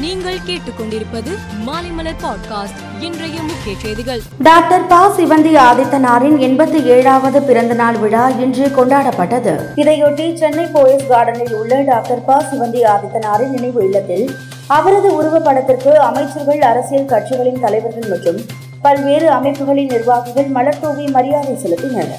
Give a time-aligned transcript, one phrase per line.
[0.00, 1.30] நீங்கள் கேட்டுக்கொண்டிருப்பது
[1.66, 3.02] மாலைமலர் பாட்காஸ்ட்.
[3.02, 4.20] இன்றைய முக்கிய செய்திகள்.
[4.38, 5.08] டாக்டர் ப.
[5.08, 9.60] சிவந்தி ஆதித்தனாரின் எண்பத்தி ஏழாவது பிறந்த நாள் விழா இன்று கொண்டாடப்பட்டது.
[9.76, 12.44] இதையொட்டி சென்னை போயஸ் கார்டனில் உள்ள டாக்டர் ப.
[12.52, 14.30] சிவந்தி ஆதித்தனாரின் நினைவு இல்லத்தில்
[14.66, 18.40] அவரது உருவப்படத்திற்கு அமைச்சர்கள் அரசியல் கட்சிகளின் தலைவர்கள் மற்றும்
[18.82, 22.12] பல்வேறு அமைப்புகளின் நிர்வாகிகள் மலர்தூவி மரியாதை செலுத்தினர்.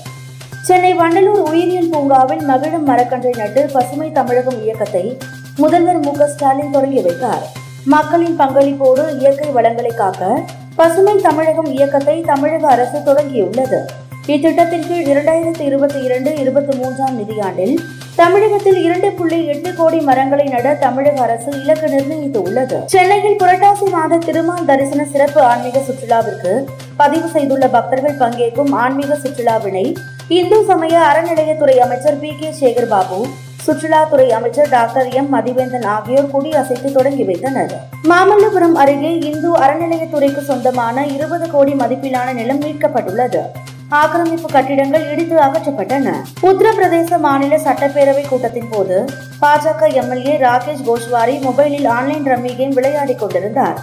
[0.63, 5.17] சென்னை வண்டலூர் உயிரியல் பூங்காவில் மகிழும் மரக்கன்றை நட்டு பசுமை தமிழகம் இயக்கத்தை
[5.57, 6.11] முதல்வர் மு.
[6.11, 6.27] க.
[6.27, 7.57] ஸ்டாலின் தொடங்கி வைத்தார்.
[7.85, 10.43] மக்களின் பங்களிப்போடு இயற்கை வளங்களை காக்க
[10.75, 13.79] பசுமை தமிழகம் இயக்கத்தை தமிழக அரசு தொடங்கியுள்ளது.
[14.27, 17.79] இத்திட்டத்தின் கீழ் இரண்டாயிரத்தி இருபத்தி இரண்டு இருபத்தி மூன்றாம் நிதியாண்டில்
[18.15, 22.85] தமிழகத்தில் இரண்டு புள்ளி எட்டு கோடி மரங்களை நட தமிழக அரசு இலக்கு நிர்ணயித்துள்ளது.
[22.85, 26.65] சென்னையில் புரட்டாசி மாத திருமால் தரிசன சிறப்பு ஆன்மீக சுற்றுலாவிற்கு
[26.95, 29.95] பதிவு செய்துள்ள பக்தர்கள் பங்கேற்கும் ஆன்மீக சுற்றுலாவினை
[30.27, 33.25] இந்து சமய அறநிலையத்துறை அமைச்சர் பி கே சேகர் பாபு
[33.69, 35.33] சுற்றுலாத்துறை அமைச்சர் டாக்டர் எம்.
[35.33, 37.73] மதிவேந்தன் ஆகியோர் கொடியசைத்து தொடங்கி வைத்தனர்.
[38.09, 43.41] மாமல்லபுரம் அருகே இந்து அறநிலையத்துறைக்கு சொந்தமான இருபது கோடி மதிப்பிலான நிலம் மீட்கப்பட்டுள்ளது.
[43.89, 46.13] ஆக்கிரமிப்பு கட்டிடங்கள் இடித்து அகற்றப்பட்டன.
[46.41, 49.05] உத்தரப்பிரதேச மாநில சட்டப்பேரவை கூட்டத்தின் போது
[49.41, 53.79] பாஜக எம்எல்ஏ ராகேஷ் கோஷ்வாரி மொபைலில் ஆன்லைன் ரம்மி கேம் விளையாடிக் கொண்டிருந்தார்.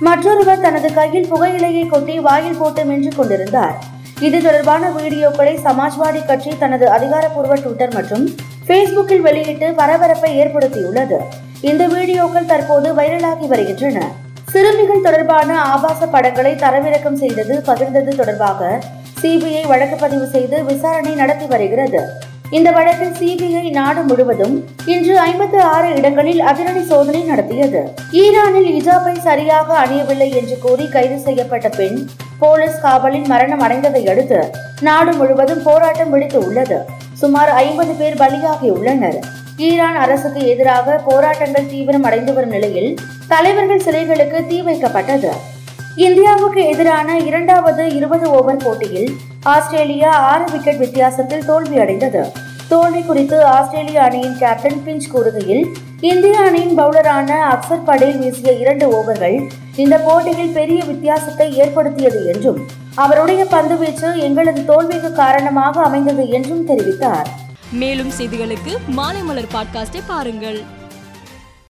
[0.00, 3.98] மற்றொருவர் தனது கையில் புகையிலையை கொட்டி வாயில் போட்டு மென்று கொண்டிருந்தார்.
[4.26, 8.24] இது தொடர்பான வீடியோக்களை சமாஜ்வாடி கட்சி தனது அதிகாரப்பூர்வ ட்விட்டர் மற்றும்
[8.66, 11.18] ஃபேஸ்புக்கில் வெளியிட்டு பரபரப்பை ஏற்படுத்தியுள்ளது.
[11.70, 13.98] இந்த வீடியோக்கள் தற்போது வைரலாகி வருகின்றன.
[14.52, 18.70] சிறுமிகள் தொடர்பான ஆபாச படங்களை தரவிறக்கம் செய்தது பகிர்ந்தது தொடர்பாக
[19.22, 22.00] சிபிஐ வழக்கு பதிவு செய்து விசாரணை நடத்தி வருகிறது.
[22.58, 24.56] இந்த வழக்கில் சிபிஐ நாடு முழுவதும்
[24.94, 27.82] இன்று ஐம்பத்து ஆறு இடங்களில் அதிரடி சோதனை நடத்தியது.
[28.22, 32.00] ஈரானில் இஜாபை சரியாக அணியவில்லை என்று கூறி கைது செய்யப்பட்ட பெண்
[32.42, 34.40] போலீஸ் காவலில் மரணம் அடைந்ததை அடுத்து
[34.80, 36.78] நாடு முழுவதும் போராட்டம் வெடித்து உள்ளது.
[37.12, 39.18] சுமார் ஐம்பது பேர் பலியாகியுள்ளனர்
[39.56, 42.90] ஈரான் அரசுக்கு எதிராக போராட்டங்கள் தீவிரம் அடைந்து வரும் நிலையில்
[43.32, 45.32] தலைவர்கள் சிலைகளுக்கு தீ வைக்கப்பட்டது.
[46.06, 49.10] இந்தியாவுக்கு எதிரான இரண்டாவது இருபது ஓவர் போட்டியில்
[49.54, 52.22] ஆஸ்திரேலியா ஆறு விக்கெட் வித்தியாசத்தில் தோல்வியடைந்தது.
[52.68, 55.64] தோல்வி குறித்து ஆஸ்திரேலிய அணியின் கேப்டன் பிஞ்ச் கூறுகையில்
[56.08, 62.60] இந்திய அணியின் பவுலரான அக்சர் படேல் வீசிய இரண்டு ஓவர்கள் இந்த போட்டியில் பெரிய வித்தியாசத்தை ஏற்படுத்தியது என்றும்
[62.94, 67.28] அவருடைய பந்துவீச்சு எங்களது தோல்விக்கு காரணமாக அமைந்தது என்றும் தெரிவித்தார்.
[67.72, 70.60] மேலும் செய்திகளுக்கு மாலைமலர் பாட்காஸ்டை பாருங்கள்.